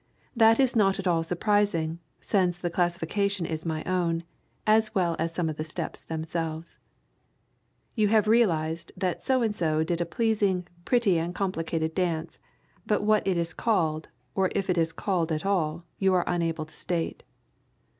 [0.35, 4.23] That is not at all surprising, since the classification is my own,
[4.65, 6.79] as well as some of the steps themselves.
[7.93, 12.39] You have realized that so and so did a pleasing, pretty and complicated dance,
[12.83, 16.65] but what it is called, or if it is called at all, you are unable
[16.65, 17.21] to state.